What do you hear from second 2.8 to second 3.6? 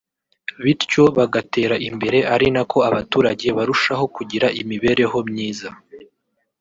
abaturage